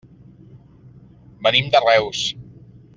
Venim 1.49 1.71
de 1.77 1.85
Reus. 1.87 2.27